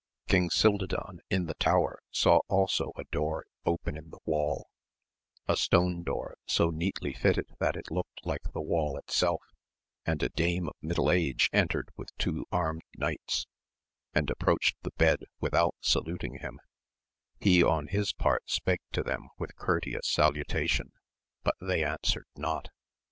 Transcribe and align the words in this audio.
Eang 0.29 0.49
Cildadan 0.51 1.19
in 1.29 1.45
the 1.45 1.53
tower 1.59 1.99
saw 2.09 2.39
also 2.47 2.91
a 2.95 3.03
door 3.11 3.45
open 3.67 3.95
in 3.95 4.09
the 4.09 4.17
W£dl, 4.27 4.63
a 5.47 5.55
stone 5.55 6.01
door 6.01 6.37
so 6.47 6.71
neatly 6.71 7.13
fitted 7.13 7.45
that 7.59 7.75
it 7.75 7.91
looked 7.91 8.25
like 8.25 8.41
the 8.51 8.63
wall 8.63 8.97
itself, 8.97 9.43
and 10.03 10.23
a 10.23 10.29
dame 10.29 10.67
of 10.67 10.73
middle 10.81 11.11
age 11.11 11.51
entered 11.53 11.89
with 11.97 12.09
two 12.17 12.47
armed 12.51 12.81
knights, 12.97 13.45
and 14.11 14.31
approached 14.31 14.75
the 14.81 14.89
bed 14.97 15.19
without 15.39 15.75
saluting 15.81 16.39
him; 16.39 16.59
he 17.39 17.61
on 17.61 17.85
his 17.85 18.11
part 18.11 18.41
spake 18.49 18.81
to 18.93 19.03
them 19.03 19.27
with 19.37 19.55
courteous 19.55 20.09
salutation, 20.09 20.91
but 21.43 21.53
they 21.61 21.83
answered 21.83 22.25
not. 22.35 22.69